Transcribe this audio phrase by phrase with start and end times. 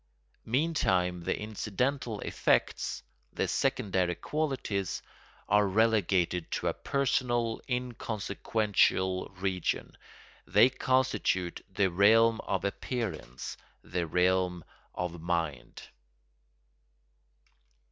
[0.47, 3.03] Meantime the incidental effects,
[3.33, 5.03] the "secondary qualities,"
[5.47, 9.95] are relegated to a personal inconsequential region;
[10.47, 14.63] they constitute the realm of appearance, the realm
[14.95, 15.83] of mind.